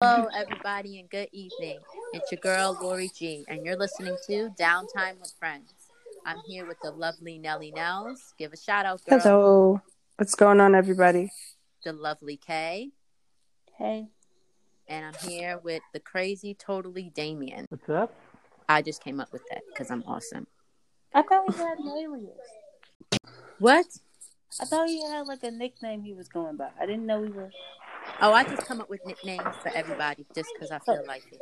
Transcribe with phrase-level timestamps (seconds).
[0.00, 1.80] Hello, everybody, and good evening.
[2.12, 5.72] It's your girl, Lori G, and you're listening to Downtime with Friends.
[6.24, 8.32] I'm here with the lovely Nelly Nels.
[8.38, 9.18] Give a shout out, girl.
[9.18, 9.82] Hello.
[10.14, 11.32] What's going on, everybody?
[11.82, 12.90] The lovely Kay.
[13.76, 14.06] Hey.
[14.86, 17.66] And I'm here with the crazy, totally Damien.
[17.68, 18.14] What's up?
[18.68, 20.46] I just came up with that because I'm awesome.
[21.12, 22.38] I thought he had an alias.
[23.58, 23.86] What?
[24.60, 26.68] I thought he had like a nickname he was going by.
[26.80, 27.50] I didn't know he was.
[28.20, 31.38] Oh, I just come up with nicknames for everybody just because I feel like it.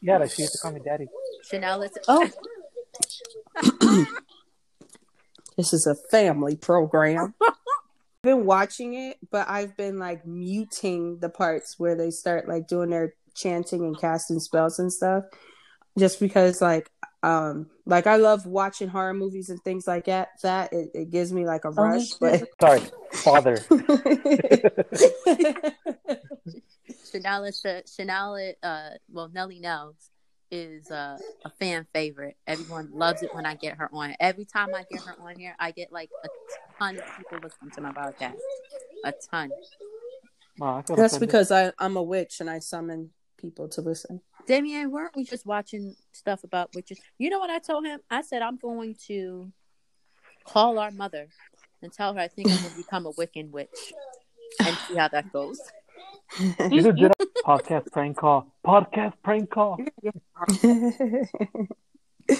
[0.00, 1.06] Yeah, like she used to call me daddy.
[1.50, 1.90] Chanel is.
[2.06, 2.30] Oh.
[5.58, 7.34] This is a family program.
[7.42, 7.54] I've
[8.22, 12.90] been watching it, but I've been like muting the parts where they start like doing
[12.90, 15.24] their chanting and casting spells and stuff.
[15.98, 20.28] Just because like um like I love watching horror movies and things like that.
[20.42, 22.82] That it, it gives me like a rush, but Sorry,
[23.12, 23.56] father.
[27.10, 27.64] Chanel is
[27.96, 28.54] Chanel.
[28.62, 30.10] Uh, well, Nelly Nels
[30.50, 32.36] is uh, a fan favorite.
[32.46, 34.14] Everyone loves it when I get her on.
[34.20, 36.28] Every time I get her on here, I get like a
[36.78, 38.36] ton of people listening to my podcast.
[39.04, 39.50] A ton.
[40.58, 41.20] Wow, That's offended.
[41.20, 44.20] because I, I'm a witch and I summon people to listen.
[44.48, 46.98] Damien, weren't we just watching stuff about witches?
[47.18, 48.00] You know what I told him?
[48.10, 49.52] I said I'm going to
[50.46, 51.28] call our mother
[51.82, 53.92] and tell her I think I'm going to become a Wiccan witch
[54.64, 55.60] and see how that goes.
[56.38, 57.12] These are Jedi
[57.44, 58.50] podcast prank call.
[58.66, 59.78] Podcast prank call.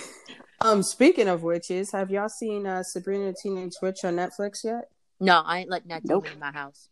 [0.62, 4.88] um, speaking of witches, have y'all seen uh, Sabrina the Teenage Witch on Netflix yet?
[5.20, 6.32] No, I ain't letting that Nope.
[6.32, 6.88] in my house.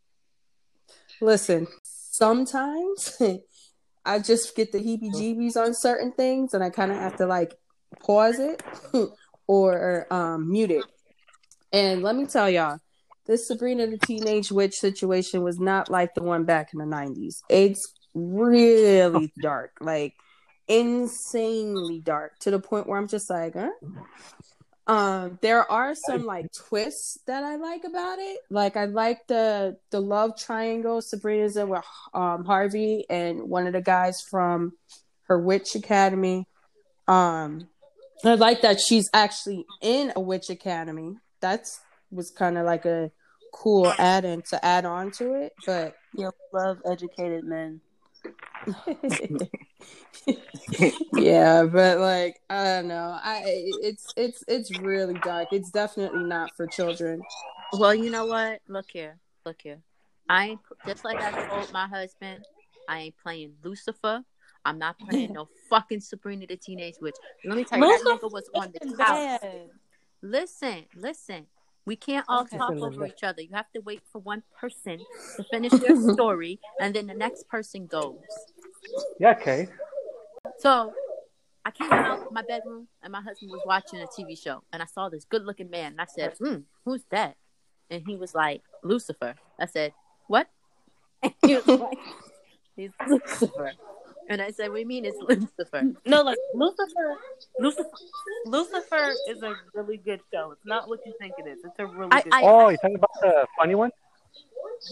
[1.23, 3.17] Listen, sometimes
[4.07, 7.55] I just get the heebie-jeebies on certain things, and I kind of have to like
[8.01, 8.63] pause it
[9.47, 10.85] or um, mute it.
[11.73, 12.79] And let me tell y'all,
[13.27, 17.43] this Sabrina the Teenage Witch situation was not like the one back in the '90s.
[17.49, 20.15] It's really dark, like
[20.69, 23.71] insanely dark, to the point where I'm just like, huh?
[24.89, 28.39] Um, there are some like twists that I like about it.
[28.51, 33.73] Like I like the the love triangle Sabrina's in with um Harvey and one of
[33.73, 34.75] the guys from
[35.25, 36.47] her witch academy.
[37.09, 37.69] Um,
[38.25, 41.17] I like that she's actually in a witch academy.
[41.41, 41.81] That's
[42.11, 43.11] was kind of like a
[43.53, 47.81] cool add-in to add on to it, but Yeah, love educated men.
[51.15, 53.19] Yeah, but like I don't know.
[53.23, 55.49] I it's it's it's really dark.
[55.53, 57.23] It's definitely not for children.
[57.73, 58.61] Well, you know what?
[58.69, 59.79] Look here, look here.
[60.29, 62.45] I ain't just like I told my husband.
[62.89, 64.23] I ain't playing Lucifer.
[64.65, 67.17] I'm not playing no fucking Sabrina the Teenage Witch.
[67.45, 69.41] Let me tell you, that nigga was on the Fucking couch.
[70.23, 71.47] Listen, listen.
[71.87, 72.59] We can't all Okay.
[72.59, 73.41] talk over each other.
[73.43, 77.49] You have to wait for one person to finish their story, and then the next
[77.49, 78.17] person goes.
[79.19, 79.69] Yeah, okay.
[80.59, 80.93] So
[81.65, 84.83] I came out of my bedroom and my husband was watching a TV show and
[84.83, 87.37] I saw this good looking man and I said, hmm, who's that?
[87.91, 89.35] And he was like, Lucifer.
[89.59, 89.93] I said,
[90.29, 90.49] What?
[91.23, 91.99] And he was like,
[92.77, 93.73] He's Lucifer.
[94.29, 95.83] And I said, "We mean it's Lucifer?
[96.05, 97.17] No, like Lucifer.
[97.59, 97.89] Lucifer.
[98.47, 100.51] Lucifer is a really good show.
[100.53, 101.59] It's not what you think it is.
[101.65, 102.33] It's a really I- good.
[102.35, 103.91] I- Oh, you're talking about the funny one?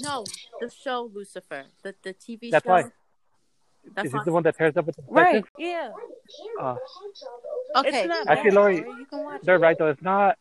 [0.00, 0.25] No,
[0.61, 1.65] the show Lucifer.
[1.83, 2.71] The the TV That's show.
[2.71, 2.84] why.
[3.95, 5.33] That's Is this on- the one that pairs up with the right?
[5.34, 5.53] detective?
[5.59, 5.91] Yeah.
[6.61, 6.77] Uh,
[7.77, 7.89] Okay.
[8.01, 9.61] It's not Actually, bad, Lori, You can watch they're it.
[9.61, 9.89] right though.
[9.89, 10.39] It's not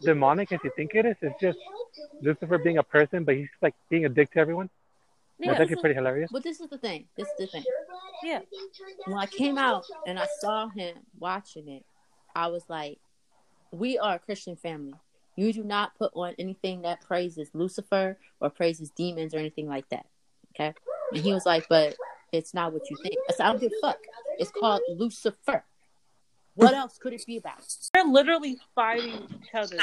[0.00, 1.16] demonic as you think it is.
[1.20, 1.58] It's just
[2.22, 4.70] Lucifer being a person, but he's like being a dick to everyone.
[5.38, 6.30] Yeah, That's this actually is- pretty hilarious.
[6.32, 7.08] But this is the thing.
[7.16, 7.64] This is the thing.
[8.22, 8.40] Yeah.
[9.04, 11.84] when I came out and I saw him watching it,
[12.34, 12.98] I was like,
[13.70, 14.94] "We are a Christian family.
[15.36, 19.88] You do not put on anything that praises Lucifer or praises demons or anything like
[19.90, 20.06] that."
[20.54, 20.74] Okay,
[21.12, 21.96] and he was like, "But
[22.32, 23.98] it's not what you think." I said, "I don't give a fuck.
[24.38, 25.64] It's called Lucifer.
[26.54, 29.76] What else could it be about?" They're literally fighting each other.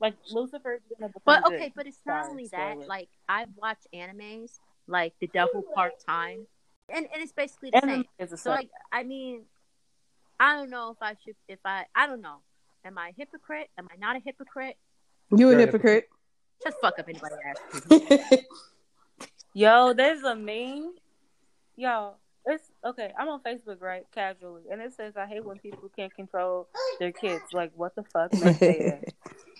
[0.00, 2.72] Like Lucifer is gonna become But okay, but it's not Sorry, only that.
[2.72, 2.86] spoiler.
[2.86, 6.46] Like I've watched animes like The Devil Part Time,
[6.92, 8.04] and and it's basically the Anime same.
[8.18, 8.56] is a So suck.
[8.58, 9.42] like, I mean,
[10.38, 12.36] I don't know if I should, if I, I don't know.
[12.84, 13.68] Am I a hypocrite?
[13.78, 14.76] Am I not a hypocrite?
[15.36, 16.08] You a You're a hypocrite.
[16.62, 18.42] Just fuck up anybody asks.
[19.54, 20.92] Yo, there's a meme.
[21.76, 22.14] Yo,
[22.46, 23.12] it's okay.
[23.18, 24.04] I'm on Facebook, right?
[24.14, 28.04] Casually, and it says, "I hate when people can't control their kids." Like, what the
[28.04, 28.30] fuck?
[28.32, 29.00] They.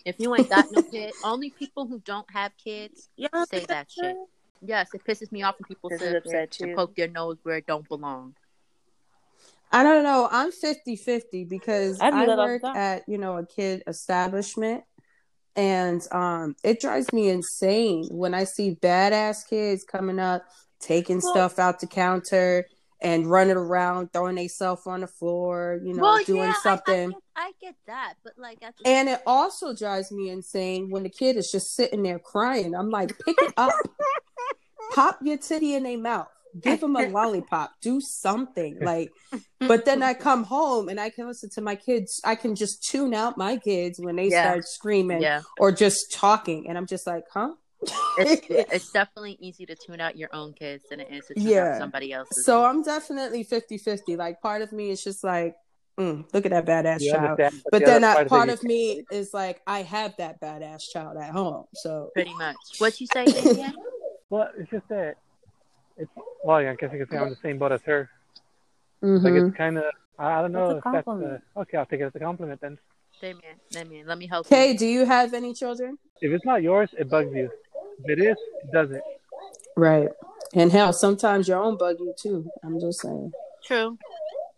[0.06, 3.90] If you ain't got no kid, only people who don't have kids Yo, say that
[3.90, 4.14] shit.
[4.64, 7.38] Yes, it pisses me off when people say sit it upset and poke their nose
[7.42, 8.36] where it don't belong.
[9.72, 10.28] I don't know.
[10.30, 13.82] I'm 50 50 because I I, that all the work at, you know, a kid
[13.88, 14.84] establishment.
[15.56, 20.44] And um, it drives me insane when I see badass kids coming up
[20.78, 22.66] taking Well- stuff out the counter
[23.02, 27.08] and running around, throwing themselves on the floor, you know, well, doing yeah, I- something.
[27.08, 31.02] I, get, I get that, but like the And it also drives me insane when
[31.02, 32.74] the kid is just sitting there crying.
[32.74, 33.74] I'm like, pick it up,
[34.92, 36.28] pop your titty in their mouth,
[36.60, 38.78] give them a lollipop, do something.
[38.80, 39.10] Like,
[39.60, 42.20] but then I come home and I can listen to my kids.
[42.24, 44.42] I can just tune out my kids when they Yeah.
[44.42, 47.52] start screaming yeah, or just talking, and I'm just like, huh?
[48.16, 51.46] It's, it's definitely easy to tune out your own kids than it is to tune
[51.46, 51.72] Yeah.
[51.72, 52.44] out somebody else's.
[52.44, 52.68] so kids.
[52.76, 54.16] I'm definitely 50 50.
[54.16, 55.54] Like, part of me is just like,
[55.98, 57.30] mm, look at that badass You child.
[57.38, 57.62] understand?
[57.70, 60.90] But the then other that part that of me is like, I have that badass
[60.90, 61.64] child at home.
[61.74, 62.56] So, pretty much.
[62.78, 63.74] What you say, Damien?
[64.30, 65.16] Well, it's just that
[65.96, 66.10] it's
[66.44, 68.10] well, yeah, I guess you could say I'm the same boat as her.
[69.02, 69.22] mhm.
[69.22, 69.84] Like it's kind of
[70.18, 71.42] I don't know That's a if that's compliment.
[71.56, 71.76] uh, okay.
[71.78, 72.78] I'll take it as a compliment then.
[73.20, 74.78] Damien, Damien, let me help Kay, you.
[74.78, 75.96] do you have any children?
[76.20, 77.48] If it's not yours, it bugs you.
[78.04, 79.02] If it is, it doesn't.
[79.76, 80.08] Right.
[80.54, 82.50] And hell, sometimes your own bug you too.
[82.62, 83.32] I'm just saying.
[83.64, 83.98] True,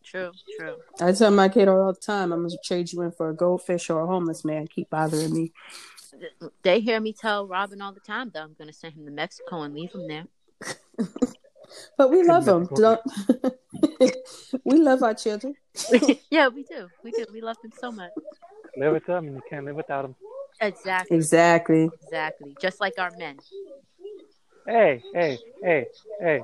[0.04, 0.76] true, true.
[1.00, 3.90] I tell my kid all the time, I'm gonna trade you in for a goldfish
[3.90, 4.66] or a homeless man.
[4.66, 5.52] Keep bothering me.
[6.62, 9.12] They hear me tell Robin all the time that I'm going to send him to
[9.12, 10.24] Mexico and leave him there.
[11.96, 12.68] But we love them.
[12.74, 13.00] Don't
[14.64, 15.54] we love our children?
[16.30, 16.88] yeah, we do.
[17.02, 17.26] We do.
[17.32, 18.10] We love them so much.
[18.76, 20.14] Live with them, and you can't live without them.
[20.60, 21.16] Exactly.
[21.16, 21.90] Exactly.
[22.02, 22.56] Exactly.
[22.60, 23.38] Just like our men.
[24.66, 25.86] Hey, hey, hey,
[26.20, 26.42] hey,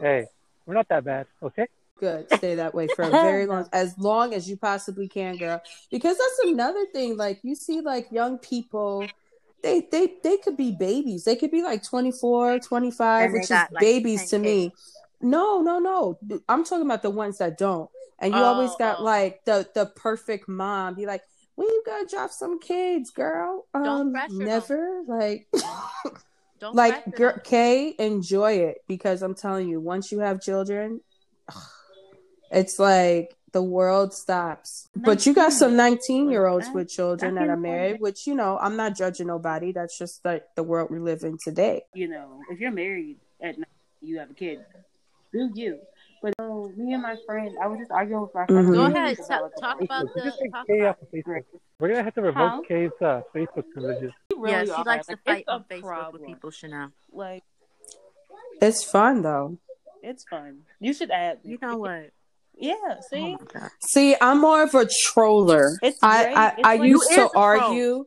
[0.00, 0.26] hey.
[0.66, 1.66] We're not that bad, okay?
[1.98, 2.26] Good.
[2.34, 5.62] Stay that way for a very long as long as you possibly can, girl.
[5.90, 7.16] Because that's another thing.
[7.16, 9.08] Like you see like young people
[9.62, 11.24] they they they could be babies.
[11.24, 14.72] They could be like 24, 25, which is like, babies 10 to me.
[15.20, 16.18] No, no, no.
[16.48, 17.90] I'm talking about the ones that don't.
[18.18, 19.04] And you Oh, always got oh.
[19.04, 20.94] like the the perfect mom.
[20.94, 21.22] Be like,
[21.56, 23.66] when you gonna drop some kids, girl?
[23.74, 24.44] Don't Um, pressure them.
[24.46, 25.02] never.
[25.08, 25.48] Like,
[26.60, 27.40] Don't like, pressure girl, them.
[27.44, 31.00] Kay, enjoy it because I'm telling you, once you have children,
[32.50, 34.88] it's like the world stops.
[34.94, 38.58] But you got some 19 year olds with children that are married, which you know,
[38.58, 39.72] I'm not judging nobody.
[39.72, 41.82] That's just like the world we live in today.
[41.94, 43.68] you know, if you're married at night,
[44.02, 44.60] you have a kid,
[45.32, 45.78] do you?
[46.22, 48.68] But so me and my friend, I was just arguing with my friend.
[48.68, 48.74] Mhm.
[48.74, 49.16] Go ahead.
[49.28, 50.26] Talk, talk about We the.
[50.28, 51.44] just take Talk Kay about, off of Facebook.
[51.78, 52.62] We're gonna have to revoke Huh?
[52.66, 54.12] Kay's uh, Facebook privileges.
[54.30, 54.84] We really yeah, she are.
[54.84, 56.22] likes Like, to fight on Facebook problem.
[56.22, 56.90] with people, Chanel.
[57.12, 57.42] Like
[58.62, 59.58] It's fun though.
[60.02, 60.60] it's fun.
[60.80, 61.44] You should add.
[61.44, 61.52] me.
[61.52, 62.10] You know what?
[62.54, 62.74] Yeah.
[62.88, 63.70] Oh See, my God.
[63.82, 65.76] See, I'm more of a troller.
[65.82, 66.36] It's I great.
[66.36, 67.42] I, It's I like- used to is troll.
[67.44, 68.04] argue.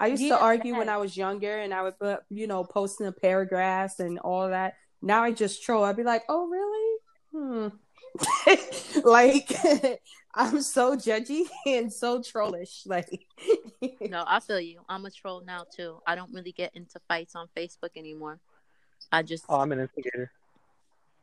[0.00, 0.88] I used Yeah, to argue when.
[0.88, 4.74] I was younger, and I would put, you know, posting the paragraphs and all that.
[5.00, 5.84] Now I just troll.
[5.84, 6.83] I'd be like, "Oh, really?
[7.34, 7.68] Hmm."
[9.04, 9.50] like
[10.36, 12.82] I'm so judgy and so trollish.
[12.86, 13.26] Like,
[14.00, 14.80] No, I feel you.
[14.88, 15.98] I'm a troll now too.
[16.06, 18.40] I don't really get into fights on Facebook anymore.
[19.12, 20.30] I just Oh, I'm an instigator.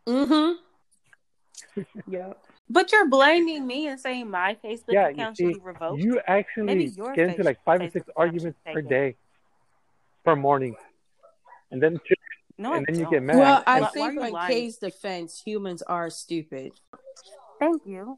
[0.07, 1.81] mm-hmm.
[2.07, 2.33] yeah.
[2.69, 6.01] but you're blaming me and saying my Facebook Yeah, account should be revoked.
[6.01, 9.15] You Maybe actually your get into like five or six arguments per day,
[10.23, 10.75] per morning,
[11.71, 11.99] and then
[12.61, 13.11] no, and I then you don't.
[13.11, 13.37] get mad.
[13.37, 14.53] Well, I Why- why think are in lying?
[14.55, 16.73] Kay's defense, humans are stupid.
[17.59, 18.17] Thank you.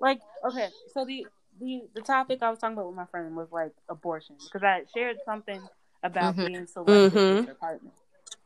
[0.00, 1.26] Like, okay, so the
[1.60, 4.82] the the topic I was talking about with my friend was like abortion because I
[4.92, 5.60] shared something
[6.02, 6.46] about Mhm.
[6.46, 7.36] being selective Mhm.
[7.38, 7.90] with your partner,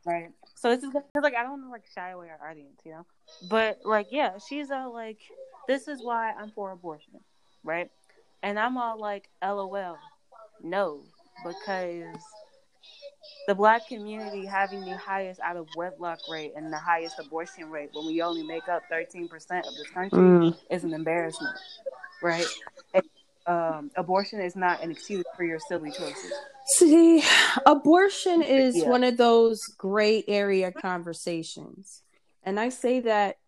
[0.05, 0.31] right?
[0.55, 2.93] So this is it's like I don't want to like shy away our audience, you
[2.93, 3.07] know.
[3.49, 5.19] But like, yeah, she's all like,
[5.67, 7.21] "This is why I'm for abortion,"
[7.65, 7.91] right?
[8.43, 9.99] And I'm all like, "LOL,
[10.63, 11.03] no,"
[11.45, 12.23] because
[13.49, 17.89] the black community having the highest out of wedlock rate and the highest abortion rate
[17.95, 20.55] when we only make up 13% of this country Mm.
[20.69, 21.57] is an embarrassment,
[22.23, 22.47] right?
[22.93, 23.03] And,
[23.47, 26.31] um, abortion is not an excuse for your silly choices.
[26.77, 27.23] See,
[27.65, 28.91] abortion is Yeah.
[28.91, 32.03] one of those gray area conversations.
[32.43, 33.39] And I say that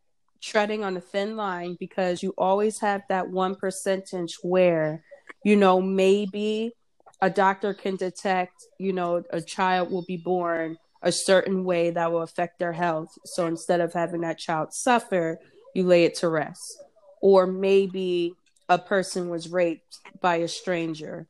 [0.40, 5.04] treading on a thin line because you always have that one percentage where,
[5.44, 6.74] you know, maybe
[7.22, 12.12] a doctor can detect, you know, a child will be born a certain way that
[12.12, 13.10] will affect their health.
[13.24, 15.38] So instead of having that child suffer,
[15.74, 16.82] you lay it to rest.
[17.22, 18.34] Or maybe
[18.68, 21.26] a person was raped by a stranger.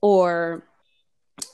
[0.00, 0.64] Or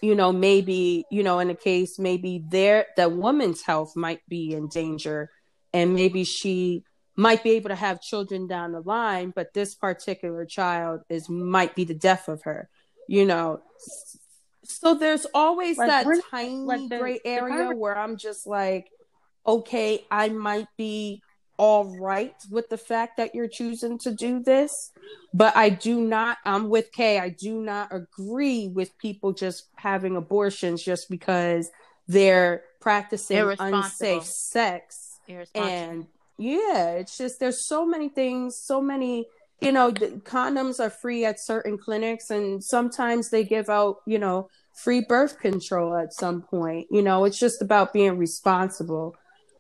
[0.03, 4.53] you know maybe you know in a case maybe their the woman's health might be
[4.53, 5.31] in danger
[5.73, 6.85] and maybe she
[7.17, 11.75] might be able to have children down the line but this particular child is might
[11.75, 12.69] be the death of her
[13.11, 13.61] you know
[14.63, 18.89] so there's always Like, that tiny like the- gray area where i'm just like
[19.45, 21.21] okay i might be
[21.57, 24.93] all right with the fact that you're choosing to do this
[25.33, 30.17] but I do not, I'm with Kay, I do not agree with people just having
[30.17, 31.71] abortions just because
[32.09, 33.37] they're practicing
[33.85, 35.19] unsafe sex.
[35.55, 36.07] And
[36.39, 39.27] yeah it's just there's so many things so many
[39.61, 44.19] you know the condoms are free at certain clinics and sometimes they give out you
[44.19, 49.15] know free birth control at some point you know it's just about being responsible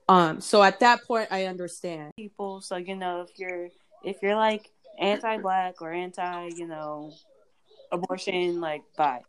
[0.09, 2.61] um so at that point i understand people.
[2.61, 3.69] So you know, if you're
[4.05, 7.13] if you're like anti-black or anti, you know,
[7.93, 9.21] abortion, like bye.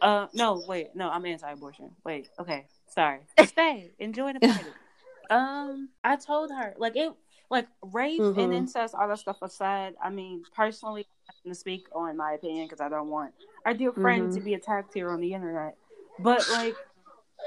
[0.00, 1.90] Uh, no, wait, no, I'm anti-abortion.
[2.04, 3.20] Wait, okay, sorry.
[3.44, 4.70] Stay, enjoy the party.
[5.30, 7.12] um, I told her like it,
[7.50, 8.56] like rape and Mhm.
[8.56, 9.94] incest, all that stuff aside.
[10.02, 13.74] I mean, personally, I'm going to speak on my opinion because I don't want our
[13.74, 14.34] dear friend Mhm.
[14.34, 15.76] to be attacked here on the internet.
[16.18, 16.76] But like,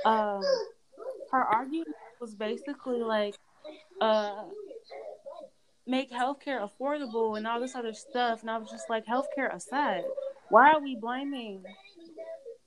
[0.06, 0.46] um,
[1.32, 3.36] her argument was basically like,
[4.02, 4.46] uh
[5.86, 8.42] make healthcare affordable and all this other stuff.
[8.42, 10.06] And I was just like, healthcare aside,
[10.50, 11.64] why are we blaming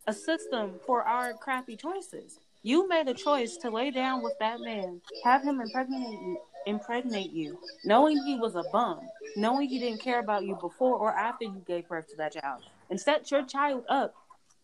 [0.06, 2.38] a system for our crappy choices?
[2.62, 7.30] You made a choice to lay down with that man, have him impregnate you, impregnate
[7.30, 9.00] you, knowing he was a bum,
[9.36, 12.62] knowing he didn't care about you before or after you gave birth to that child,
[12.90, 14.14] and set your child up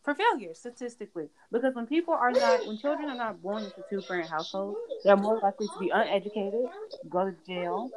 [0.03, 1.29] for failure statistically.
[1.51, 5.17] Because when people are not, when children are not born into two parent households, they're
[5.17, 6.67] more likely to be uneducated,
[7.09, 7.91] go to jail,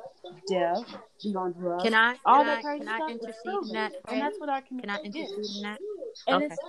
[0.47, 0.83] deaf,
[1.23, 1.83] be on drugs.
[1.83, 3.93] Can I all can that I, crazy can I stuff is intercede in that?
[4.07, 5.55] And that's what our community Can I intercede is.
[5.57, 5.79] in that?
[6.27, 6.45] And Okay.
[6.53, 6.63] it's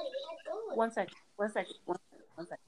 [0.74, 2.62] one second, one second, one second, one second.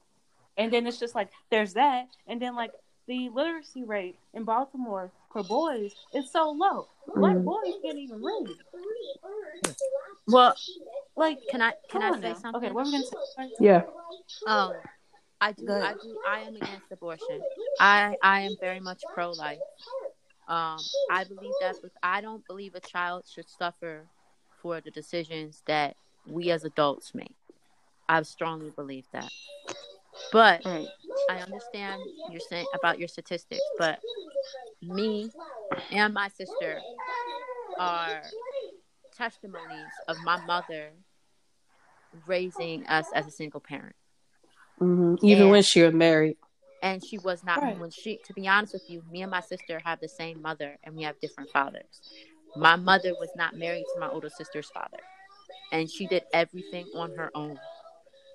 [0.57, 2.71] And then it's just like there's that, and then like
[3.09, 6.87] the literacy rate in Baltimore for boys is so low.
[7.15, 7.43] Black Mhm.
[7.43, 8.55] boys can't even read.
[10.27, 10.55] Well,
[11.15, 12.33] Like, can I can I say now.
[12.35, 12.55] something?
[12.63, 13.03] Okay, what are we gonna
[13.35, 13.53] say?
[13.59, 13.83] yeah
[14.45, 14.73] Um,
[15.41, 17.43] I do, I do, I am against abortion.
[17.79, 19.59] I, I am very much pro-life.
[20.47, 24.05] Um, I believe that, but I don't believe a child should suffer
[24.61, 25.95] for the decisions that
[26.27, 27.35] we as adults make.
[28.07, 29.31] I strongly believe that.
[30.31, 30.87] But Right.
[31.29, 33.99] I understand you're saying about your statistics, but
[34.81, 35.31] me
[35.91, 36.81] and my sister
[37.77, 38.21] are
[39.15, 40.91] testimonies of my mother
[42.25, 43.95] raising us as a single parent.
[44.77, 46.37] hmm even And- when she was married
[46.81, 47.77] and she was not Right.
[47.77, 50.77] when she to be honest with you me and my sister have the same mother
[50.83, 52.01] and we have different fathers
[52.55, 54.99] my mother was not married to my older sister's father
[55.73, 57.59] and she did everything on her own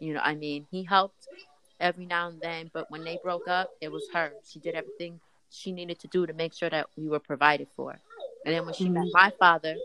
[0.00, 1.26] you know i mean he helped
[1.81, 4.33] every now and then but when they broke up it was her.
[4.49, 7.99] She did everything she needed to do to make sure that we were provided for.
[8.45, 9.11] And then when she met mm-hmm.
[9.12, 9.76] my father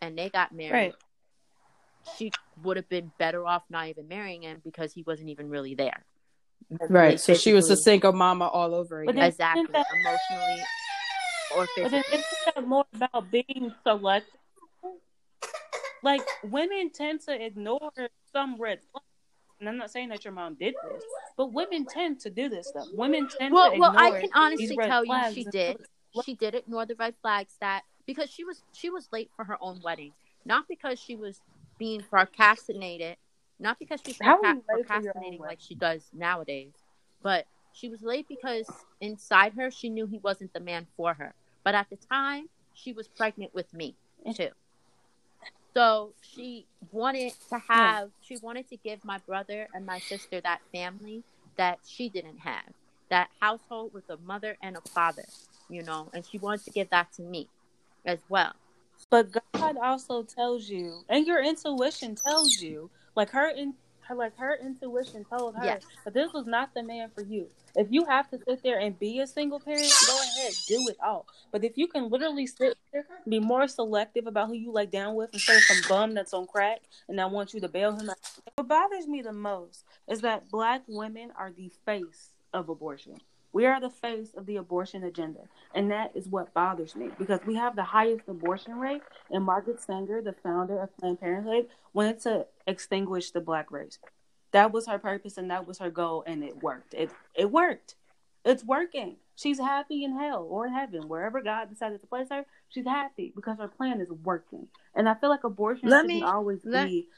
[0.00, 0.94] and they got married Right.
[2.16, 5.74] she would have been better off not even marrying him because he wasn't even really
[5.74, 6.04] there.
[6.88, 7.10] Right.
[7.12, 9.66] Like, so she was a single mama all over again then- exactly.
[9.72, 10.62] that- emotionally
[11.56, 14.34] or But isn't that more about being selective?
[16.02, 17.90] Like women tend to ignore
[18.32, 19.07] some red flags.
[19.60, 21.02] And I'm not saying that your mom did this,
[21.36, 22.86] but women tend to do this stuff.
[22.92, 25.78] Women tend Well, to well, I can honestly tell you she did.
[26.24, 29.58] She did ignore the red flags that because she was she was late for her
[29.60, 30.12] own wedding,
[30.44, 31.40] not because she was
[31.78, 33.16] being procrastinated,
[33.58, 36.72] not because she's proca- you late for your own procrastinating like she does nowadays,
[37.22, 38.66] but she was late because
[39.00, 41.34] inside her she knew he wasn't the man for her.
[41.64, 43.96] But at the time, she was pregnant with me
[44.34, 44.50] too.
[45.78, 47.72] So she wanted to hmm.
[47.72, 51.22] have, she wanted to give my brother and my sister that family
[51.56, 52.64] that she didn't have,
[53.10, 55.22] that household with a mother and a father,
[55.68, 57.46] you know, and she wanted to give that to me
[58.04, 58.56] as well.
[59.08, 63.74] But God also tells you, and your intuition tells you, like her in
[64.08, 65.82] her like her intuition told her Yes.
[66.04, 67.48] that this was not the man for you.
[67.76, 70.96] If you have to sit there and be a single parent, go ahead, do it
[71.04, 71.26] all.
[71.52, 75.14] But if you can literally sit there, be more selective about who you lay down
[75.14, 78.08] with instead of some bum that's on crack and I want you to bail him
[78.10, 78.16] out.
[78.56, 83.18] What bothers me the most is that black women are the face of abortion.
[83.52, 85.40] We are the face of the abortion agenda.
[85.74, 89.02] And that is what bothers me because we have the highest abortion rate.
[89.30, 93.98] And Margaret Sanger, the founder of Planned Parenthood, wanted to extinguish the black race.
[94.52, 96.94] That was her purpose and that was her goal, and it worked.
[96.94, 97.96] It it worked.
[98.44, 99.16] It's working.
[99.34, 102.44] She's happy in hell or in heaven, wherever God decided to place her.
[102.68, 104.68] She's happy because her plan is working.
[104.94, 107.08] And I feel like abortion Let shouldn't me- always let- be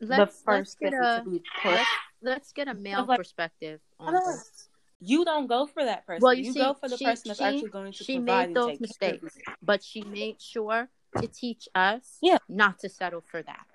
[0.00, 1.86] Let's the first step to be pushed.
[2.22, 4.68] let's, get a male like- perspective on this.
[5.00, 6.20] You don't go for that person.
[6.22, 8.16] Well, you you see, go for the she- person that's she- actually going to she
[8.16, 9.38] provide made and those take mistakes.
[9.62, 10.88] but she made sure
[11.20, 12.38] to teach us Yeah.
[12.48, 13.66] not to settle for that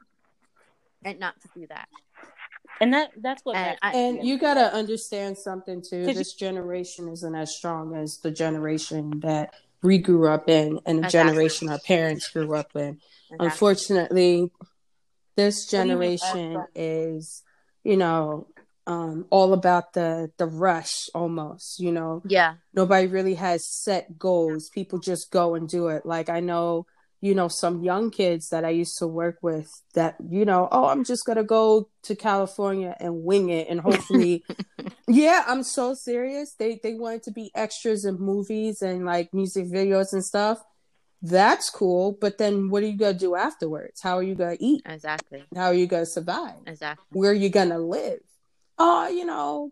[1.04, 1.88] and not to do that.
[2.80, 3.78] And that that's what And.
[3.82, 6.06] I- And you gotta understand something too.
[6.06, 9.54] 'Cause you- This generation isn't as strong as the generation that
[9.84, 11.32] we grew up in, and the Exactly.
[11.32, 13.00] generation our parents grew up in.
[13.30, 13.38] Exactly.
[13.48, 14.52] Unfortunately,
[15.36, 17.44] this What do you mean, as generation is,
[17.84, 18.48] you know,
[18.88, 22.56] um all about the the rush almost you know Yeah.
[22.74, 26.88] nobody really has set goals people just go and do it like i know
[27.22, 30.88] you know some young kids that i used to work with that you know oh
[30.88, 34.44] i'm just gonna go to california and wing it and hopefully
[35.08, 36.54] yeah i'm so serious.
[36.54, 40.64] They they wanted to be extras in movies and like music videos and stuff.
[41.22, 44.02] That's cool but then what are you gonna do afterwards?
[44.02, 44.82] How are you gonna eat?
[44.86, 45.44] Exactly.
[45.56, 46.56] how are you gonna survive?
[46.66, 47.06] Exactly.
[47.20, 48.20] where are you gonna live?
[48.78, 49.72] Oh you know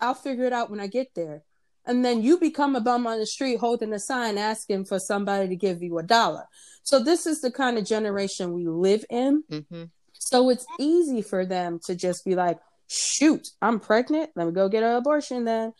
[0.00, 1.42] i'll figure it out when i get there
[1.86, 5.48] and then you become a bum on the street holding a sign asking for somebody
[5.48, 6.44] to give you a dollar
[6.82, 11.46] so this is the kind of generation we live in hmm so it's easy for
[11.46, 12.58] them to just be like
[12.88, 15.72] shoot i'm pregnant let me go get an abortion then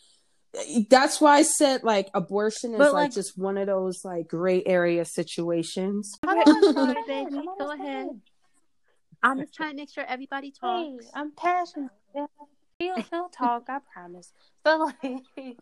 [0.88, 4.62] that's why i said like abortion is like, like- just one of those like gray
[4.64, 7.37] area situations Okay, I'm sorry, baby.
[7.37, 8.09] I'm Go ahead.
[9.23, 11.07] I'm just trying to make sure everybody Hey, talks.
[11.14, 11.90] I'm passionate.
[12.80, 14.32] He'll, he'll talk, I promise.
[14.66, 15.56] So like,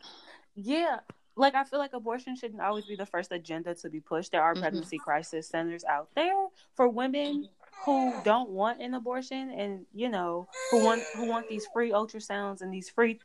[0.56, 1.00] yeah,
[1.36, 4.32] like I feel like abortion shouldn't always be the first agenda to be pushed.
[4.32, 4.60] There are Mhm.
[4.60, 7.48] pregnancy crisis centers out there for women
[7.84, 12.60] who don't want an abortion, and you know who want who want these free ultrasounds
[12.60, 13.20] and these free.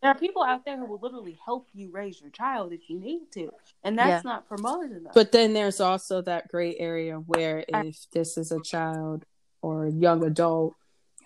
[0.00, 2.98] There are people out there who will literally help you raise your child if you
[2.98, 3.52] need to,
[3.84, 5.12] and that's not promoted enough.
[5.12, 9.26] But then there's also that gray area where if this is a child
[9.60, 10.76] or a young adult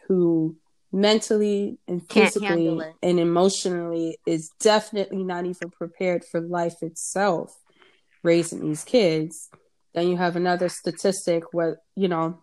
[0.09, 0.57] who
[0.95, 7.53] mentally and physically and emotionally is definitely not even prepared for life itself
[8.23, 9.51] raising these kids,
[9.93, 12.41] then you have another statistic where, you know,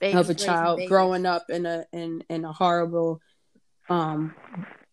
[0.00, 0.88] Babies of a child babies.
[0.90, 3.20] growing up in a in in a horrible
[3.88, 4.34] um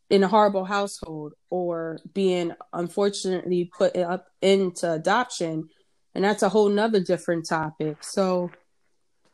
[0.10, 5.68] in a horrible household or being unfortunately put up into adoption
[6.16, 8.52] and that's a whole nother different topic so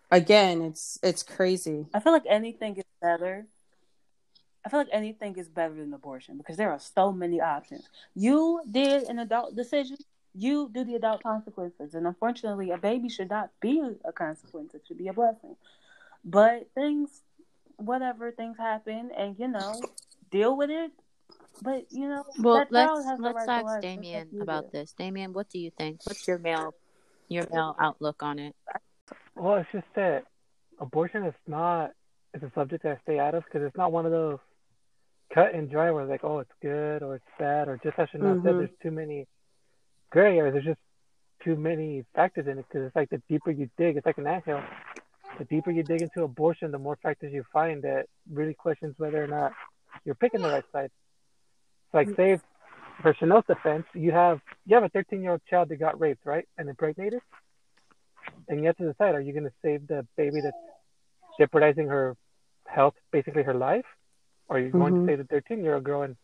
[0.09, 3.45] again it's it's crazy I feel like anything is better.
[4.67, 7.87] I feel like anything is better than abortion because there are so many options.
[8.15, 9.95] You did an adult decision.
[10.35, 14.73] You do the adult consequences, and unfortunately, a baby should not be a consequence.
[14.73, 15.55] It should be a blessing.
[16.25, 17.21] But things,
[17.77, 19.79] whatever things happen, and you know,
[20.31, 20.91] deal with it.
[21.61, 24.79] But you know, Well, that let's has let's right to ask life, Damien about do.
[24.79, 24.91] this.
[24.91, 26.01] Damien, what do you think?
[26.03, 26.75] What's your male
[27.29, 28.53] your male outlook on it?
[29.37, 30.25] Well, it's just that
[30.77, 31.91] abortion is not
[32.33, 34.39] it's a subject that I stay out of because it's not one of those
[35.33, 38.35] cut and dry where like oh it's good or it's bad or just as Chanel
[38.43, 38.57] said Mhm.
[38.59, 39.27] there's too many
[40.09, 40.53] gray areas.
[40.53, 40.79] There's just
[41.43, 44.27] too many factors in it because it's like the deeper you dig, it's like an
[44.27, 44.61] anthill.
[45.37, 49.23] The deeper you dig into abortion, the more factors you find that really questions whether
[49.23, 49.53] or not
[50.05, 50.89] you're picking the right side.
[51.85, 52.39] It's like say
[53.01, 56.25] for Chanel's defense, you have you have a 13 year old child that got raped,
[56.25, 57.21] right, and impregnated,
[58.47, 60.57] and you have to decide: are you going to save the baby that's
[61.39, 62.15] jeopardizing her
[62.65, 63.85] health, basically her life,
[64.49, 65.05] or you're you going Mhm.
[65.05, 66.15] to save the 13 year old girl and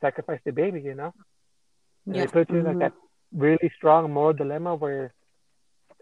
[0.00, 0.80] sacrifice the baby?
[0.80, 1.14] You know,
[2.06, 2.22] and Yeah.
[2.22, 2.92] they put you in like that
[3.32, 5.14] really strong moral dilemma where,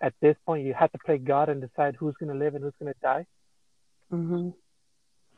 [0.03, 2.65] at this point, you have to play God and decide who's going to live and
[2.65, 3.27] who's going to die.
[4.11, 4.51] hmm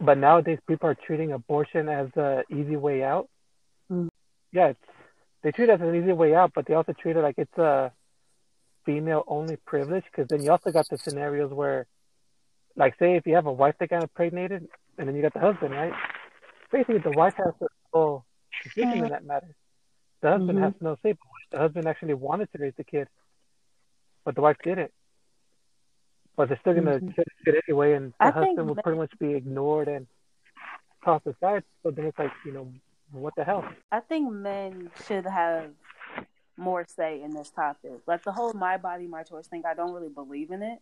[0.01, 3.29] But nowadays, people are treating abortion as an easy way out.
[3.90, 4.09] Mm.
[4.53, 4.81] Yeah, it's,
[5.42, 7.59] they treat it as an easy way out, but they also treat it like it's
[7.59, 7.92] a
[8.85, 10.05] female-only privilege.
[10.05, 11.87] Because then you also got the scenarios where,
[12.77, 14.66] like, say if you have a wife that got impregnated,
[14.99, 15.92] and then you got the husband, right?
[16.73, 18.25] Basically, the wife has the full
[18.65, 19.55] decision in that matter.
[20.23, 20.63] The husband Mhm.
[20.63, 21.15] has no say.
[21.51, 23.09] The husband actually wanted to raise the kid,
[24.25, 24.93] but the wife didn't.
[26.37, 27.19] But they're still gonna Mhm.
[27.47, 30.07] it anyway, and the I husband will that- pretty much be ignored and
[31.05, 31.65] tossed aside.
[31.83, 32.73] So then it's like, you know,
[33.11, 33.69] what the hell?
[33.91, 35.75] I think men should have
[36.57, 38.01] more say in this topic.
[38.07, 40.81] Like the whole "my body, my choice" thing, I don't really believe in it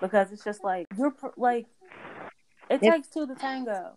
[0.00, 1.66] because it's just like you're pr- like
[2.68, 3.96] it takes two to tango,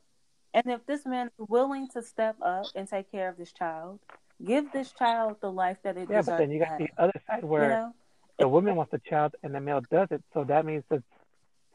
[0.54, 4.00] and if this man is willing to step up and take care of this child,
[4.46, 6.28] give this child the life that it Yeah, deserves.
[6.28, 7.94] but then you got the other side where you know,
[8.40, 10.24] the woman wants the child and the male doesn't.
[10.34, 11.04] So that means that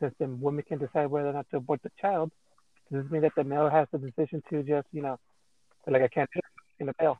[0.00, 2.30] since the woman can decide whether or not to abort the child,
[2.92, 5.18] does this mean that the male has the decision to just, you know,
[5.86, 7.18] like I can't do it in the bail?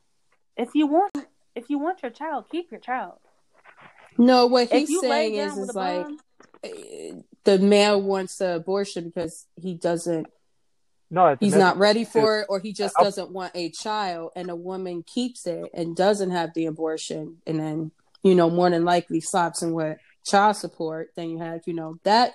[0.57, 1.13] if you want,
[1.55, 3.17] if you want your child, keep your child.
[4.17, 6.19] no what If he's saying is is like bum,
[6.63, 7.11] eh,
[7.43, 10.27] the male wants the abortion because he doesn't
[11.11, 14.31] No, it's he's not ready for it or he just I'll- doesn't want a child
[14.35, 17.91] and a woman keeps it and doesn't have the abortion and then
[18.23, 21.97] you know more than likely slaps him with child support then you have you know
[22.03, 22.33] that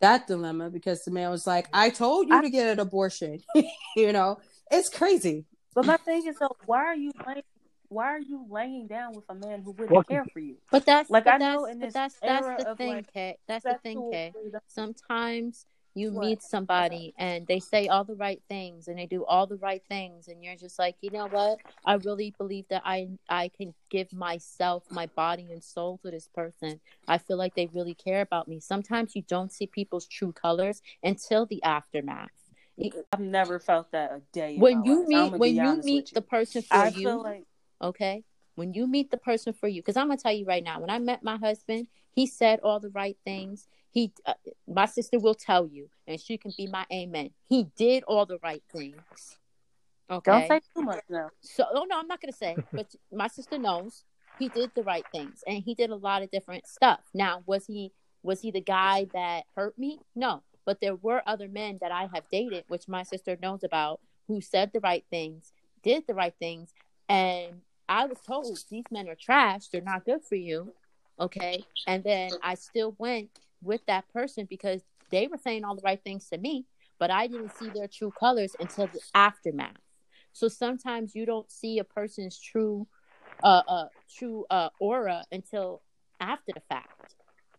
[0.00, 3.40] that dilemma because the man was like i told you I- to get an abortion
[3.96, 4.38] you know
[4.70, 7.42] it's crazy but my thing is, though, why are you laying,
[7.88, 10.56] why are you laying down with a man who wouldn't Well, care for you?
[10.72, 13.12] But that's Like, but I that's know in but this that's that's the thing, like,
[13.12, 13.36] Kay.
[13.46, 14.32] That's the thing, Sexual Kay.
[14.32, 14.60] freedom.
[14.68, 15.66] Sometimes
[15.96, 16.26] you What?
[16.26, 19.82] meet somebody and they say all the right things and they do all the right
[19.88, 21.58] things and you're just like you know what?
[21.84, 26.28] I really believe that i i can give myself my body and soul to this
[26.28, 26.80] person.
[27.08, 28.60] I feel like they really care about me.
[28.60, 32.30] Sometimes you don't see people's true colors until the aftermath.
[33.12, 34.56] I've never felt that a day.
[34.58, 37.44] when you meet when you meet with the person for I you feel like
[37.82, 38.24] okay?
[38.54, 40.90] When you meet the person for you because i'm gonna tell you right now when
[40.90, 43.68] i met my husband he said all the right things.
[43.90, 44.32] He uh,
[44.66, 47.30] my sister will tell you and she can be my amen.
[47.48, 49.38] He did all the right things.
[50.10, 50.30] Okay?
[50.30, 51.30] don't say too much now.
[51.40, 54.04] so oh no i'm not gonna say but my sister knows
[54.38, 57.00] he did the right things and he did a lot of different stuff.
[57.12, 60.00] Now was he was he the guy that hurt me?
[60.14, 64.00] No but there were other men that i have dated which my sister knows about
[64.26, 65.52] who said the right things
[65.82, 66.74] did the right things
[67.08, 69.68] and i was told these men are trash.
[69.68, 70.72] They're not good for you
[71.20, 73.30] okay and then i still went
[73.62, 76.66] with that person because they were saying all the right things to me
[76.98, 79.76] but i didn't see their true colors until the aftermath
[80.32, 82.86] so sometimes you don't see a person's true
[83.42, 83.86] uh uh
[84.18, 85.82] true uh aura until
[86.20, 86.88] after the fact.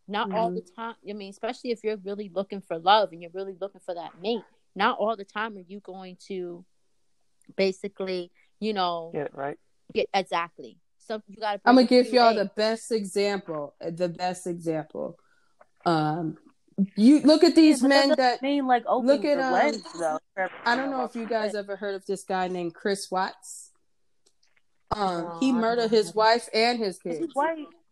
[0.07, 0.95] Not all the time.
[1.09, 4.11] I mean, especially if you're really looking for love and you're really looking for that
[4.21, 4.39] mate,
[4.73, 6.63] not all the time are you going to
[7.57, 9.57] basically, you know, Get right.
[9.93, 10.77] get exactly.
[11.07, 12.43] So you gotta I'm gonna give y'all A.
[12.43, 13.75] the best example.
[13.79, 15.17] The best example.
[15.85, 16.37] Um,
[16.97, 19.81] you look at these Yeah, men that that mean like open look at, um, legs
[19.97, 20.19] though.
[20.65, 23.71] I don't know if you guys ever heard of this guy named Chris Watts.
[24.91, 27.33] Um, No, he murdered his wife and his Is he kids,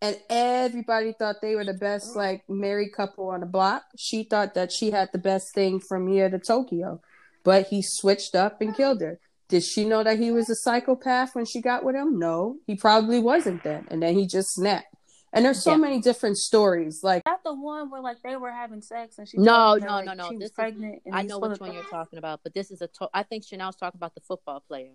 [0.02, 3.82] and everybody thought they were the best like married couple on the block.
[3.96, 7.00] She thought that she had the best thing from here to Tokyo,
[7.44, 9.18] but he switched up and killed her.
[9.48, 12.18] Did she know that he was a psychopath when she got with him?
[12.18, 14.86] No, he probably wasn't then, and then he just snapped.
[15.32, 15.76] And there's so Yeah.
[15.76, 17.00] many different stories.
[17.02, 19.82] Like Is that the one where like they were having sex and she No, told
[19.82, 20.24] him no, like, no, no.
[20.30, 22.70] she This was is- pregnant and I know which one you're talking about, but this
[22.70, 22.88] is a.
[22.98, 24.92] To- I think Chanel's talking about the football player.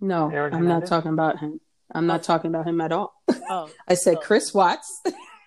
[0.00, 1.60] no, Aaron I'm not talking about him.
[1.94, 3.12] I'm not talking about him at all.
[3.48, 4.20] Oh, I said Oh.
[4.20, 5.00] Chris Watts.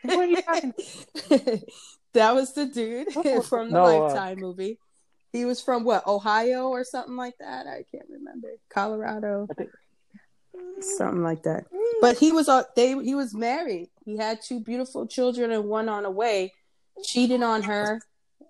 [0.04, 0.74] Who are you talking
[2.14, 3.12] that was the dude
[3.46, 4.80] from the No, uh, Lifetime movie.
[5.36, 7.68] He was from what Ohio or something like that.
[7.68, 8.50] I can't remember.
[8.70, 9.70] Colorado, think
[10.80, 11.66] something like that.
[12.02, 13.90] But he was uh, they he was married.
[14.06, 16.54] He had two beautiful children and one on the way.
[17.04, 18.02] Cheated on her.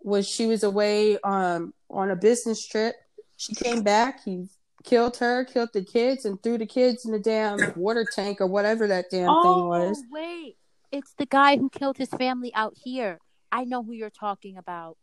[0.03, 2.95] Was she was away um on a business trip.
[3.37, 4.23] She came back.
[4.23, 4.47] He
[4.83, 8.47] killed her, killed the kids, and threw the kids in the damn water tank or
[8.47, 10.03] whatever that damn thing oh was.
[10.11, 10.57] wait,
[10.91, 13.19] it's the guy who killed his family out here.
[13.51, 14.97] I know who you're talking about.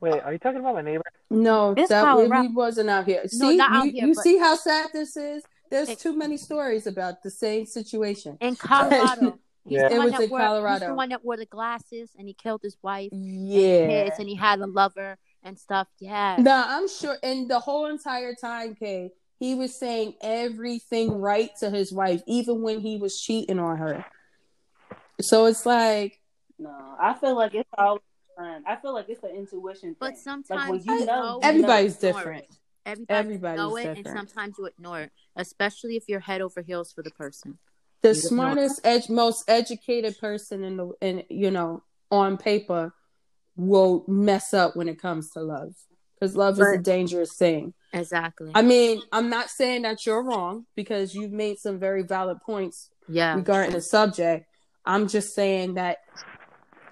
[0.00, 1.04] Wait, are you talking about my neighbor?
[1.30, 2.42] No, It's that Colorado.
[2.42, 3.22] he wasn't out here.
[3.34, 5.42] No, see, not out you, here, you but- see how sad this is.
[5.70, 8.38] There's It- too many stories about the same situation.
[8.40, 9.38] In Colorado.
[9.64, 9.88] He's Yeah.
[9.88, 12.28] the It one was that in wore, He's the one that wore the glasses and
[12.28, 13.86] he killed his wife and Yeah.
[13.88, 15.88] kids and he had a lover and stuff.
[15.98, 16.36] Yeah.
[16.38, 17.16] No, I'm sure.
[17.22, 22.62] And the whole entire time, Kay, he was saying everything right to his wife, even
[22.62, 24.04] when he was cheating on her.
[25.20, 26.20] So it's like,
[26.60, 27.98] No, I feel like it's all.
[28.38, 29.96] I feel like it's an intuition thing.
[29.98, 32.44] But sometimes when you you know- know, everybody's you ignore different.
[32.44, 32.56] it.
[32.84, 34.06] Everybody Everybody's know it, different.
[34.06, 37.58] and sometimes you ignore it, especially if you're head over heels for the person.
[38.02, 42.92] The You smartest, ed- most educated person in the, in you know, on paper,
[43.56, 45.72] will mess up when it comes to love,
[46.14, 47.74] because love is a dangerous thing.
[47.92, 48.52] Exactly.
[48.54, 52.90] I mean, I'm not saying that you're wrong because you've made some very valid points
[53.08, 53.34] yeah.
[53.34, 54.46] regarding the subject.
[54.84, 55.98] I'm just saying that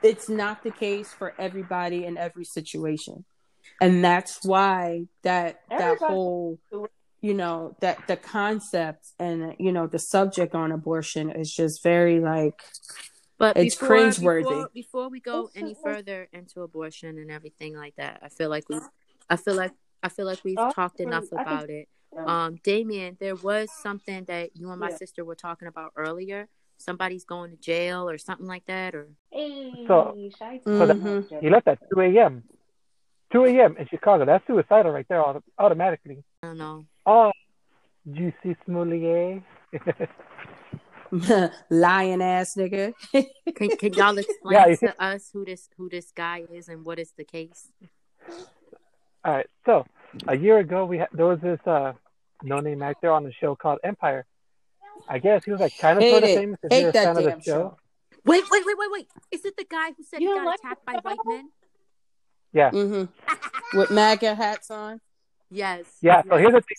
[0.04, 3.24] it's not the case for everybody in every situation.
[3.80, 6.58] And that's why that that whole
[7.20, 12.20] you know that the concept and you know the subject on abortion is just very
[12.20, 12.60] like
[13.38, 14.42] But It's before, cringeworthy.
[14.44, 18.28] Before, before we go It's any just- further into abortion and everything like that, I
[18.28, 18.78] feel like we,
[19.28, 19.72] I feel like,
[20.04, 21.10] I feel like we've Oh, talked really?
[21.10, 21.88] enough I think- about it.
[22.16, 24.96] Um, Damien, there was something that you and my Yeah.
[24.98, 26.46] sister were talking about earlier.
[26.78, 30.64] Somebody's going to jail or something like that, or Hey, So- Shiesty.
[30.64, 31.40] So that-.
[31.40, 32.42] He left at 2 a.m.
[33.32, 33.76] 2 a.m.
[33.78, 34.24] in Chicago.
[34.24, 36.22] That's suicidal right there, auto- automatically.
[36.42, 36.84] I don't know.
[37.06, 37.32] Oh,
[38.08, 39.42] Jussie Smollett.
[41.70, 42.92] lion ass nigga.
[43.54, 46.84] Can, can y'all explain Yeah, you- to us who this who this guy is and
[46.84, 47.72] what is the case?
[49.24, 49.46] All right.
[49.66, 49.84] So
[50.28, 51.92] a year ago, we had there was this uh,
[52.42, 54.26] no-name actor on the show called Empire.
[55.08, 56.92] I guess he was like kind of Hate sort of famous if Hate you're a
[56.92, 57.52] that fan of the show.
[57.52, 57.76] show.
[58.24, 59.08] Wait, wait, wait, wait, wait!
[59.30, 61.50] Is it the guy who said You he got like attacked by white men?
[62.52, 62.70] Yeah.
[62.70, 63.78] Mm-hmm.
[63.78, 65.00] With MAGA hats on.
[65.50, 65.84] Yes.
[66.00, 66.22] Yeah.
[66.28, 66.76] So here's the thing.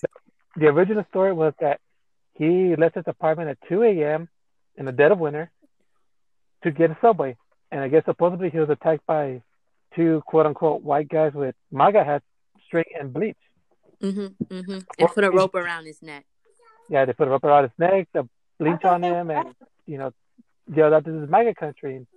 [0.56, 1.82] The original story was that
[2.34, 4.30] he left his apartment at 2 a.m.
[4.78, 5.52] in the dead of winter
[6.64, 7.38] to get a subway,
[7.72, 9.42] and I guess supposedly he was attacked by
[9.96, 12.26] two quote unquote white guys with MAGA hats
[12.66, 13.38] string, and bleach.
[14.02, 14.54] Mm-hmm.
[14.54, 14.80] Mm-hmm.
[15.00, 16.26] And put a rope around his neck.
[16.90, 18.28] Yeah, they put a rope around his neck, the
[18.60, 20.12] bleach on him, and you know,
[20.74, 21.98] yeah, that this is MAGA country.
[21.98, 22.08] And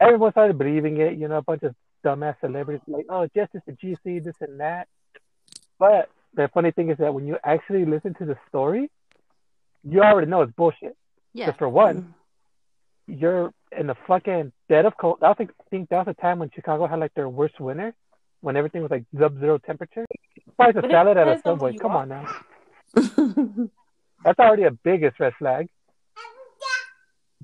[0.00, 1.18] everyone started believing it.
[1.18, 1.74] You know, a bunch of
[2.04, 4.88] dumbass celebrities like, oh, justice to GC, this and that.
[5.78, 8.90] But the funny thing is that when you actually listen to the story,
[9.84, 10.96] you already know it's bullshit.
[11.32, 11.46] Yeah.
[11.46, 12.14] Because for one,
[13.06, 15.18] you're in the fucking dead of cold.
[15.22, 17.94] I think think that was a time when Chicago had like their worst winter,
[18.40, 20.04] when everything was like sub zero temperature.
[20.56, 21.76] Price a salad at a on subway.
[21.76, 22.28] Come on now,
[24.24, 25.68] that's already a biggest red flag.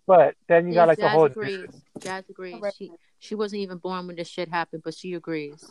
[0.07, 1.69] But then you got Yeah, like the Jazz whole agrees.
[2.03, 2.63] Jazz agrees.
[2.77, 5.65] She she wasn't even born when this shit happened, but she agrees.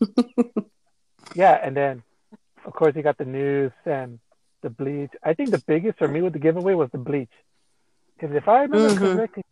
[1.34, 2.02] yeah, and then
[2.66, 4.18] of course you got the news and
[4.62, 5.10] the bleach.
[5.24, 7.30] I think the biggest for me with the giveaway was the bleach,
[8.18, 9.14] because if I remember Mhm.
[9.16, 9.44] correctly,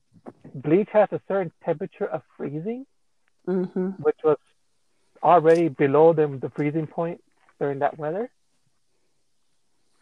[0.54, 2.84] bleach has a certain temperature of freezing.
[3.46, 4.36] hmm which was
[5.22, 7.22] already below the, the freezing point
[7.58, 8.30] during that weather.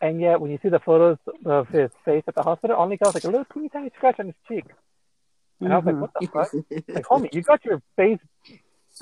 [0.07, 3.13] And yet, when you see the photos of his face at the hospital, only got
[3.13, 4.65] like a little teeny tiny scratch on his cheek.
[5.61, 6.03] And I was like, mm-hmm.
[6.03, 6.95] what the fuck?
[6.95, 8.21] Like, homie, you got your face,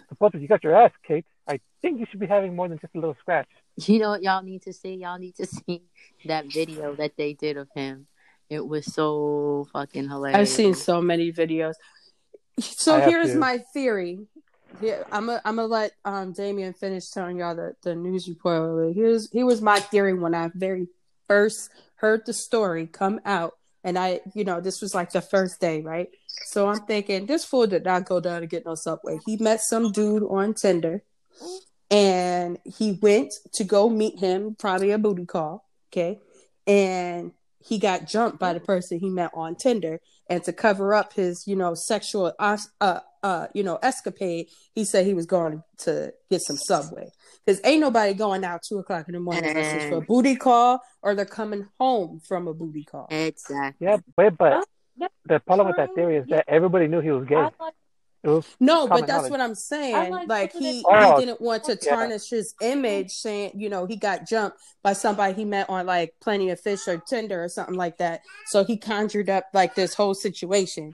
[0.09, 1.29] supposedly you got your ass kicked.
[1.47, 3.49] I think you should be having more than just a little scratch.
[3.77, 4.95] You know what y'all need to see?
[4.95, 5.83] Y'all need to see
[6.25, 8.07] that video that they did of him.
[8.49, 10.39] It was so fucking hilarious.
[10.39, 11.75] I've seen so many videos.
[12.61, 13.39] So I here's to.
[13.39, 14.29] my theory.
[14.81, 18.95] Here, I'm gonna I'm gonna let um Damien finish telling y'all the, the news report.
[18.95, 20.89] Here's here was my theory when I very
[21.29, 25.61] first heard the story come out, and I you know this was like the first
[25.61, 26.09] day, right?
[26.47, 29.19] So I'm thinking this fool did not go down to get no subway.
[29.25, 31.03] He met some dude on Tinder,
[31.91, 36.19] and he went to go meet him, probably a booty call, okay,
[36.67, 37.33] and
[37.65, 41.47] he got jumped by the person he met on Tinder and to cover up his,
[41.47, 46.43] you know, sexual, uh, uh, you know, escapade, he said he was going to get
[46.43, 47.09] some Subway.
[47.45, 50.37] Because ain't nobody going out two o'clock in the morning unless it's for a booty
[50.37, 53.09] call or they're coming home from a booty call.
[53.11, 53.87] Exactly.
[53.87, 54.53] Yeah, wait, but
[55.01, 56.37] Oh, the problem with that theory is Yeah.
[56.37, 57.37] that everybody knew he was gay.
[57.37, 57.55] Like
[58.23, 59.31] was No, but that's knowledge.
[59.31, 59.95] what I'm saying.
[59.95, 61.95] I like like he, putting it- he Oh, didn't want to yeah.
[61.95, 66.15] tarnish his image, saying you know he got jumped by somebody he met on like
[66.23, 68.21] Plenty of Fish or Tinder or something like that.
[68.47, 70.93] So he conjured up like this whole situation.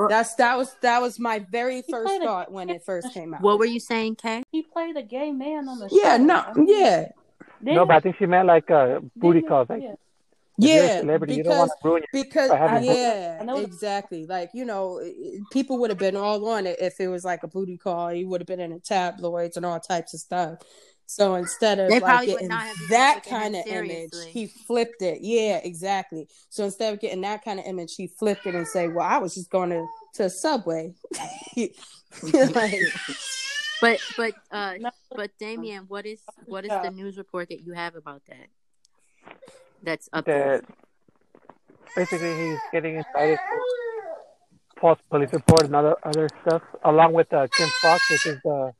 [0.00, 3.12] Well- That's that was that was my very first played a- thought when it first
[3.12, 3.42] came out.
[3.42, 4.42] What were you saying, Kay?
[4.50, 5.96] he played a gay man on the show.
[6.02, 7.08] yeah, no, yeah,
[7.62, 7.96] didn't no, but?
[7.96, 9.68] I think she meant like uh, booty Didn't calls.
[9.68, 9.92] Like, Yeah.
[9.92, 9.96] if
[10.58, 11.00] you're yeah.
[11.00, 14.24] celebrity, you don't Because want to ruin because by yeah, I know the- exactly.
[14.26, 17.22] Like you know, it- it- people would have been all on it if it was
[17.24, 18.08] like a booty call.
[18.08, 20.58] He would have been in the tabloids and all types of stuff.
[21.10, 25.02] So instead of They like getting not have even that kind of image, he flipped
[25.02, 25.22] it.
[25.22, 26.28] Yeah, exactly.
[26.50, 29.18] So instead of getting that kind of image, he flipped it and say, "Well, I
[29.18, 30.94] was just going to to Subway."
[32.54, 32.80] like,
[33.80, 34.74] But but uh
[35.16, 36.82] but Damien, what is what is Yeah.
[36.82, 38.46] the news report that you have about that?
[39.82, 40.60] That's up there.
[40.60, 40.64] that
[41.96, 47.48] basically he's getting indicted for false police report and other other stuff, along with uh,
[47.52, 48.72] Kim Foxx, which is the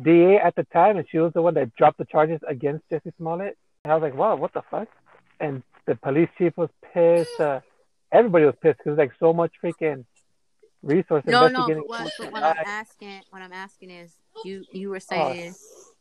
[0.00, 3.16] DA at the time, and she was the one that dropped the charges against Jussie
[3.16, 3.56] Smollett.
[3.84, 4.88] And I was like, wow, what the fuck?
[5.40, 7.40] And the police chief was pissed.
[7.40, 7.60] Uh,
[8.12, 10.04] everybody was pissed because like so much freaking
[10.82, 11.66] resource No, no.
[11.66, 14.12] But what, but what I'm asking, what I'm asking is,
[14.44, 15.54] you you were saying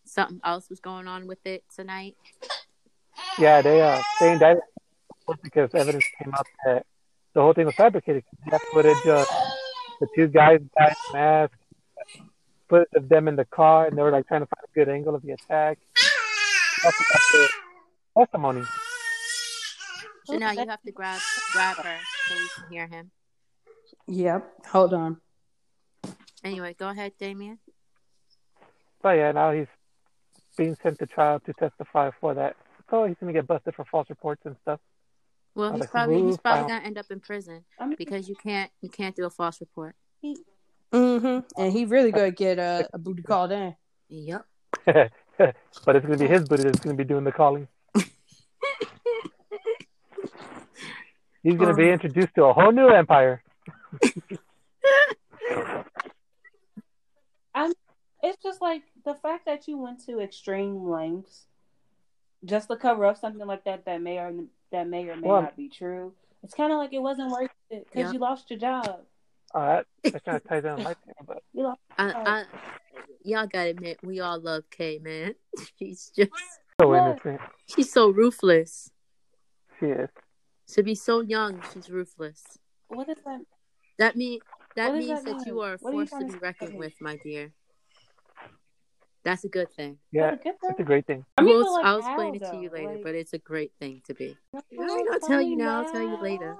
[0.05, 2.15] something else was going on with it tonight.
[3.39, 4.63] Yeah, they uh they indicted
[5.41, 6.85] because evidence came out that
[7.33, 8.23] the whole thing was fabricated.
[8.51, 9.27] Have footage of
[9.99, 11.57] the two guys without masks,
[12.69, 14.89] footage of them in the car, and they were like trying to find a good
[14.89, 15.77] angle of the attack.
[16.83, 17.49] That's about the
[18.17, 18.63] testimony.
[20.25, 21.97] So now you have to grab grab her
[22.27, 23.11] so we can hear him.
[24.07, 24.51] yep.
[24.67, 25.17] Hold on.
[26.43, 27.59] Anyway, go ahead, Damien.
[29.01, 29.67] But yeah, now he's
[30.57, 32.55] being sent to trial to testify for that.
[32.89, 34.79] So he's gonna get busted for false reports and stuff.
[35.55, 38.35] Well, he's like, probably he's probably gonna end up in prison I mean, because you
[38.35, 39.95] can't you can't do a false report.
[40.95, 43.75] Hmm And he really gonna get a, a booty call then.
[44.09, 44.45] Yep.
[44.85, 45.11] but
[45.95, 47.67] it's gonna be his booty that's gonna be doing the calling.
[51.43, 53.43] He's gonna be introduced to a whole new empire.
[57.53, 57.73] I'm,
[58.23, 61.45] it's just like the fact that you went to extreme lengths
[62.43, 64.33] just to cover up something like that that may or
[64.71, 66.13] that may or may Well- not be true.
[66.43, 68.11] It's kind of like it wasn't worth it because Yeah.
[68.13, 69.01] you lost your job.
[69.55, 71.79] Uh, that, that kind of ties in my thing, but You lost.
[71.97, 72.43] I, I,
[73.23, 75.33] y'all gotta admit, we all love Kay, man.
[75.79, 76.31] She's just
[76.81, 77.39] so innocent.
[77.73, 78.91] she's so ruthless.
[79.79, 80.09] She is.
[80.73, 82.43] To be so young, she's ruthless.
[82.89, 83.39] What is that?
[83.97, 84.39] That mean
[84.75, 86.77] that What means that that, you are a What are you to be reckoned say?
[86.77, 87.53] with, my dear.
[89.23, 89.99] That's a good thing.
[90.11, 91.25] Yeah, That's a good it's a great thing.
[91.37, 93.31] I mean, We'll- but, like, I'll how, explain it to you later, Like- but it's
[93.33, 94.35] a great thing to be.
[94.53, 95.81] I ain't Like, gonna tell you now.
[95.81, 96.57] I'll tell you later.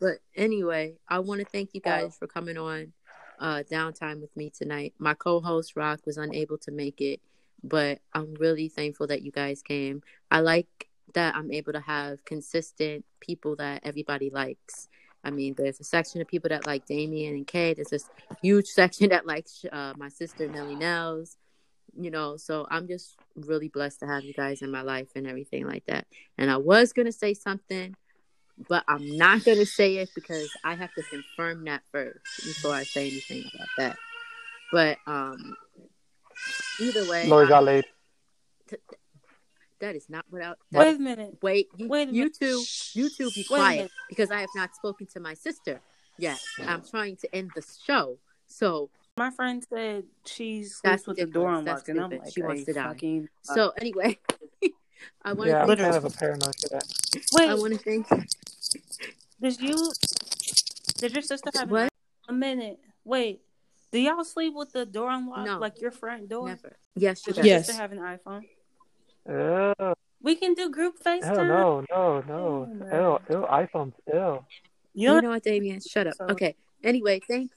[0.00, 1.90] But anyway, I want to thank you Oh.
[1.90, 2.92] guys for coming on
[3.40, 4.94] uh downtime with me tonight.
[4.98, 7.20] My co-host Rock was unable to make it,
[7.64, 10.02] but I'm really thankful that you guys came.
[10.30, 14.88] I like that I'm able to have consistent people that everybody likes.
[15.24, 17.74] I mean, there's a section of people that like Damien and Kay.
[17.74, 18.08] There's this
[18.42, 21.36] huge section that likes uh, my sister Nelly Nels.
[21.96, 25.26] You know, so I'm just really blessed to have you guys in my life and
[25.28, 26.06] everything like that.
[26.36, 27.94] And I was gonna say something,
[28.68, 32.84] but I'm not gonna say it because I have to confirm that first before I
[32.84, 33.96] say anything about that.
[34.72, 35.56] But um,
[36.80, 37.84] either way, Lori got laid.
[39.80, 40.58] that is not without.
[40.74, 40.78] I.
[40.78, 41.38] Wait a minute.
[41.42, 42.36] wait, you, Wait a you minute.
[42.40, 42.62] two,
[42.94, 43.90] you two, be quiet minute.
[44.08, 45.80] because I have not spoken to my sister
[46.18, 46.40] yet.
[46.66, 51.32] I'm trying to end the show, so My friend said she's That's sleeps with the
[51.32, 51.82] door ridiculous.
[51.84, 54.18] unlocked, and I'm like, She wants "Are to you die." fucking- so anyway,
[55.22, 55.80] I want Yeah, to I'm thank.
[55.80, 56.84] kind of a paranoid for that.
[57.32, 58.08] wait, I want to thank.
[59.40, 59.92] did you?
[60.98, 61.88] Did your sister have an What?
[62.28, 62.78] A minute.
[63.04, 63.40] Wait.
[63.92, 65.58] Do y'all sleep with the door unlocked, No.
[65.58, 66.48] like your front door?
[66.48, 66.76] Never.
[66.96, 67.44] Yes, she Does does.
[67.46, 67.66] your Yes.
[67.66, 68.42] sister have an iPhone?
[69.28, 71.22] Oh, We can do group FaceTime.
[71.24, 72.68] hell no, no, no.
[72.70, 72.88] Oh, man.
[72.94, 74.46] Ew, ew, iPhone's ill.
[74.94, 75.80] You You know, know what, Damien?
[75.80, 76.14] Shut up.
[76.14, 76.56] So- Okay.
[76.82, 77.52] Anyway, thank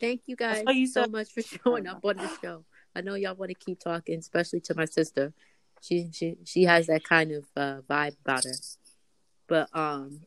[0.00, 1.12] thank you guys what you so said.
[1.12, 2.64] much for showing up on the show.
[2.94, 5.32] I know y'all want to keep talking, especially to my sister.
[5.80, 8.54] She she she has that kind of uh, vibe about her.
[9.46, 10.20] But um,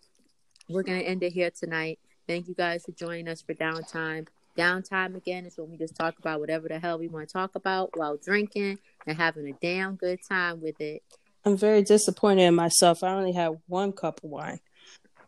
[0.69, 1.99] we're gonna end it here tonight.
[2.27, 4.27] Thank you guys for joining us for downtime.
[4.57, 7.55] Downtime again is when we just talk about whatever the hell we want to talk
[7.55, 11.03] about while drinking and having a damn good time with it.
[11.45, 13.03] I'm very disappointed in myself.
[13.03, 14.59] I only had one cup of wine.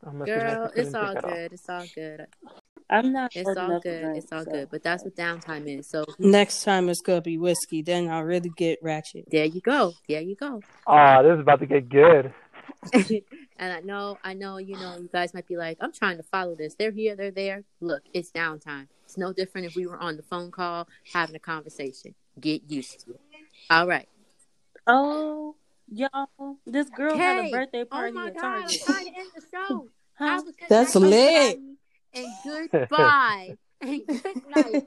[0.03, 1.33] Unless you like Girl, it's all take it off.
[1.33, 1.53] good.
[1.53, 2.27] It's all good.
[2.93, 3.32] I'm not.
[3.36, 4.01] It's all good.
[4.03, 4.69] drink, It's all so- good.
[4.71, 5.88] But that's what downtime is.
[5.89, 7.82] So Next time it's gonna be whiskey.
[7.82, 9.25] Then I'll really get ratchet.
[9.32, 9.93] there you go.
[10.08, 10.62] There you go.
[10.88, 12.34] Ah, this is about to get good.
[12.93, 16.23] and I know, I know, you know, you guys might be like, I'm trying to
[16.23, 16.75] follow this.
[16.75, 17.63] They're here, they're there.
[17.82, 18.88] Look, it's downtime.
[19.06, 22.13] It's no different if we were on the phone call having a conversation.
[22.39, 23.21] Get used to it.
[23.69, 24.08] All right.
[24.86, 25.56] Oh,
[25.91, 26.58] y'all!
[26.65, 29.29] This girl had a Hey, birthday Oh party my at God, I'm trying to end
[29.36, 29.89] the show.
[30.15, 30.25] Huh?
[30.27, 31.34] Have a good That's night, lit.
[31.56, 31.75] everybody,
[32.13, 32.28] And
[32.71, 33.58] goodbye.
[33.82, 34.84] and good night.